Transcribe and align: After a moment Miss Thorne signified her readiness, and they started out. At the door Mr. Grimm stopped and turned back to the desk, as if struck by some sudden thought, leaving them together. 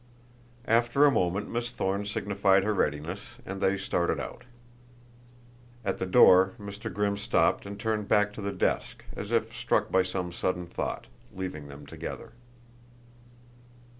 After 0.65 1.05
a 1.05 1.11
moment 1.11 1.47
Miss 1.51 1.69
Thorne 1.69 2.07
signified 2.07 2.63
her 2.63 2.73
readiness, 2.73 3.35
and 3.45 3.61
they 3.61 3.77
started 3.77 4.19
out. 4.19 4.45
At 5.85 5.99
the 5.99 6.07
door 6.07 6.53
Mr. 6.59 6.91
Grimm 6.91 7.17
stopped 7.17 7.67
and 7.67 7.79
turned 7.79 8.07
back 8.07 8.33
to 8.33 8.41
the 8.41 8.51
desk, 8.51 9.05
as 9.15 9.29
if 9.31 9.53
struck 9.53 9.91
by 9.91 10.01
some 10.01 10.31
sudden 10.31 10.65
thought, 10.65 11.05
leaving 11.31 11.67
them 11.67 11.85
together. 11.85 12.31